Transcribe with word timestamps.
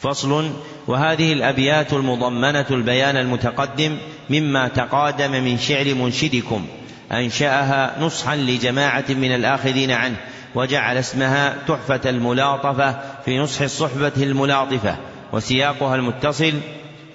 فصل 0.00 0.50
وهذه 0.86 1.32
الأبيات 1.32 1.92
المضمنة 1.92 2.66
البيان 2.70 3.16
المتقدم 3.16 3.96
مما 4.30 4.68
تقادم 4.68 5.30
من 5.30 5.58
شعر 5.58 5.94
منشدكم 5.94 6.66
أنشأها 7.12 7.96
نصحا 8.00 8.36
لجماعة 8.36 9.04
من 9.08 9.34
الآخذين 9.34 9.90
عنه 9.90 10.16
وجعل 10.54 10.96
اسمها 10.96 11.56
تحفة 11.68 12.10
الملاطفة 12.10 13.00
في 13.24 13.38
نصح 13.38 13.60
الصحبة 13.60 14.12
الملاطفة 14.16 14.96
وسياقها 15.32 15.96
المتصل 15.96 16.52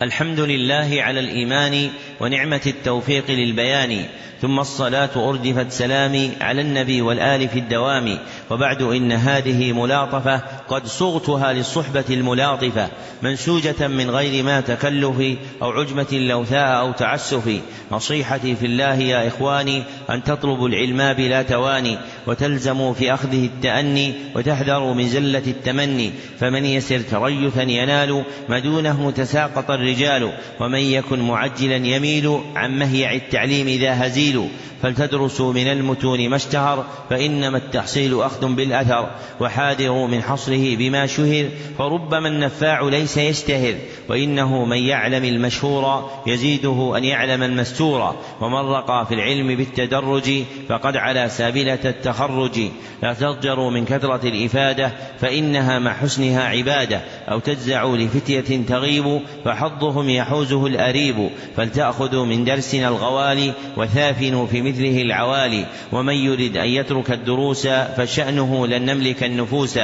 الحمد 0.01 0.39
لله 0.39 0.97
على 0.99 1.19
الإيمان 1.19 1.89
ونعمة 2.19 2.61
التوفيق 2.67 3.31
للبيان 3.31 4.05
ثم 4.41 4.59
الصلاة 4.59 5.29
أردفت 5.29 5.71
سلامي 5.71 6.31
على 6.41 6.61
النبي 6.61 7.01
والآل 7.01 7.49
في 7.49 7.59
الدوام 7.59 8.17
وبعد 8.51 8.81
إن 8.81 9.11
هذه 9.11 9.71
ملاطفة 9.71 10.41
قد 10.69 10.87
صغتها 10.87 11.53
للصحبة 11.53 12.05
الملاطفة 12.09 12.89
منسوجة 13.21 13.87
من 13.87 14.09
غير 14.09 14.43
ما 14.43 14.61
تكلف 14.61 15.37
أو 15.61 15.71
عجمة 15.71 16.07
لوثاء 16.11 16.79
أو 16.79 16.91
تعسف. 16.91 17.59
نصيحتي 17.91 18.55
في 18.55 18.65
الله 18.65 18.95
يا 18.95 19.27
إخواني 19.27 19.83
أن 20.09 20.23
تطلبوا 20.23 20.67
العلم 20.67 21.13
بلا 21.13 21.41
تواني 21.41 21.97
وتلزموا 22.27 22.93
في 22.93 23.13
أخذه 23.13 23.45
التأني 23.45 24.13
وتحذروا 24.35 24.93
من 24.93 25.07
زلة 25.07 25.43
التمني 25.47 26.11
فمن 26.39 26.65
يسر 26.65 26.99
تريثا 26.99 27.61
ينال 27.61 28.23
ما 28.49 28.59
دونه 28.59 29.11
تساقط 29.11 29.71
الرجال 29.71 30.31
ومن 30.59 30.79
يكن 30.79 31.19
معجلا 31.19 31.75
يميل 31.75 32.39
عن 32.55 32.79
مهيع 32.79 33.13
التعليم 33.13 33.81
ذا 33.81 34.07
هزيل. 34.07 34.47
فلتدرسوا 34.83 35.53
من 35.53 35.67
المتون 35.67 36.29
ما 36.29 36.35
اشتهر 36.35 36.85
فإنما 37.09 37.57
التحصيل 37.57 38.21
أخذ 38.21 38.53
بالأثر 38.53 39.09
وحاذروا 39.39 40.07
من 40.07 40.21
حصره 40.21 40.75
بما 40.75 41.07
شهر 41.07 41.49
فربما 41.77 42.27
النفاع 42.27 42.81
ليس 42.81 43.17
يشتهر. 43.17 43.75
وإنه 44.09 44.65
من 44.65 44.77
يعلم 44.77 45.25
المشهور 45.25 46.11
يزيده 46.27 46.93
أن 46.97 47.03
يعلم 47.03 47.43
المستور. 47.43 48.15
ومن 48.41 48.69
رقى 48.69 49.05
في 49.05 49.13
العلم 49.13 49.55
بالتدرج 49.55 50.43
فقد 50.69 50.97
على 50.97 51.29
سابلة 51.29 51.75
التخرج 52.15 52.69
لا 53.03 53.13
تضجروا 53.13 53.71
من 53.71 53.85
كثرة 53.85 54.27
الإفادة 54.27 54.91
فإنها 55.21 55.79
مع 55.79 55.93
حسنها 55.93 56.43
عبادة. 56.43 57.01
أو 57.31 57.39
تجزعوا 57.39 57.97
لفتية 57.97 58.65
تغيب 58.67 59.21
فحظهم 59.45 60.09
يحوزه 60.09 60.65
الأريب. 60.65 61.29
فلتأخذوا 61.57 62.25
من 62.25 62.45
درسنا 62.45 62.87
الغوالي 62.87 63.53
وثافنوا 63.77 64.47
في 64.47 64.61
مثله 64.61 65.01
العوالي 65.01 65.65
ومن 65.91 66.13
يرد 66.13 66.57
أن 66.57 66.67
يترك 66.67 67.11
الدروس 67.11 67.67
فشأنه 67.67 68.67
لن 68.67 68.85
نملك 68.85 69.23
النفوس. 69.23 69.79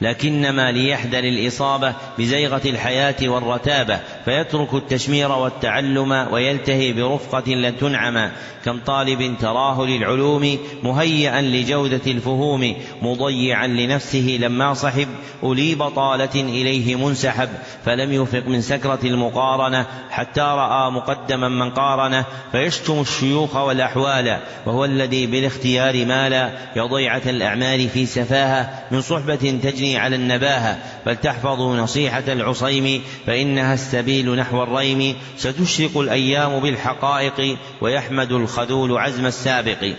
لكنما 0.00 0.72
ليحذر 0.72 1.24
الإصابة 1.24 1.94
بزيغة 2.18 2.62
الحياة 2.66 3.14
والرتابة. 3.22 4.00
فيترك 4.24 4.74
التشمير 4.74 5.32
والتعلم 5.32 6.12
ويلتهي 6.12 6.92
برفقة 6.92 7.52
لن 7.52 7.76
تنعم 7.76 8.30
كم 8.64 8.78
طالب 8.86 9.34
تراه 9.40 9.82
للعلوم 9.82 10.58
مهيئا 10.82 11.40
لجودة 11.40 12.00
الفهوم 12.06 12.74
مضيعا 13.02 13.66
لنفسه 13.66 14.38
لما 14.40 14.74
صحب 14.74 15.08
أولي 15.42 15.74
بطالة 15.74 16.34
إليه 16.34 16.96
منسحب 16.96 17.48
فلم 17.84 18.12
يفق 18.12 18.46
من 18.46 18.60
سكرة 18.60 18.98
المقارنة 19.04 19.86
حتى 20.10 20.40
رأى 20.40 20.90
مقدما 20.90 21.48
من 21.48 21.70
قارنه 21.70 22.24
فيشتم 22.52 23.00
الشيوخ 23.00 23.56
والأحوال 23.56 24.38
وهو 24.66 24.84
الذي 24.84 25.26
بالاختيار 25.26 26.04
مال 26.06 26.50
يضيعة 26.76 27.22
الأعمال 27.26 27.88
في 27.88 28.06
سفاهة 28.06 28.70
من 28.90 29.00
صحبة 29.00 29.60
تجني 29.62 29.98
على 29.98 30.16
النباهة 30.16 30.78
فلتحفظوا 31.04 31.76
نصيحة 31.76 32.22
العصيم 32.28 33.02
فإنها 33.26 33.74
السبيل 34.12 34.36
نحو 34.36 34.62
الريم 34.62 35.16
ستشرق 35.36 35.98
الأيام 35.98 36.60
بالحقائق 36.60 37.56
ويحمد 37.80 38.32
الخذول 38.32 38.98
عزم 38.98 39.26
السابق. 39.26 39.94